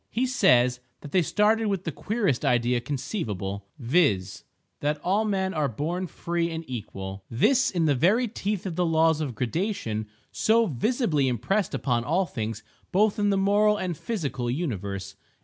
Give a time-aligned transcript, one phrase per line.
[0.09, 4.43] He says that they started with the queerest idea conceivable, viz:
[4.79, 9.21] that all men are born free and equal—this in the very teeth of the laws
[9.21, 15.15] of gradation so visibly impressed upon all things both in the moral and physical universe.